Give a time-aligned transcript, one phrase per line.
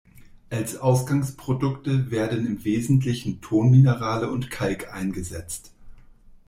[0.49, 5.73] Als Ausgangsprodukte werden im Wesentlichen Tonminerale und Kalk eingesetzt.